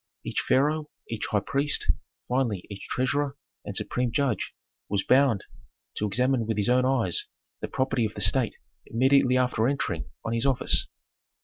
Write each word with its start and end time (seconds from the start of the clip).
Each 0.23 0.39
pharaoh, 0.39 0.89
each 1.11 1.27
high 1.27 1.41
priest, 1.41 1.91
finally 2.27 2.65
each 2.71 2.87
treasurer 2.89 3.37
and 3.63 3.75
supreme 3.75 4.11
judge 4.11 4.55
was 4.89 5.03
bound 5.03 5.43
to 5.97 6.07
examine 6.07 6.47
with 6.47 6.57
his 6.57 6.69
own 6.69 6.85
eyes 6.85 7.27
the 7.59 7.67
property 7.67 8.05
of 8.05 8.15
the 8.15 8.21
state 8.21 8.55
immediately 8.87 9.37
after 9.37 9.67
entering 9.67 10.05
on 10.25 10.33
his 10.33 10.47
office. 10.47 10.87